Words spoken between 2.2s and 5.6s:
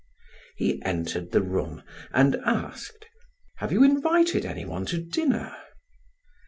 asked: "Have you invited anyone to dinner?"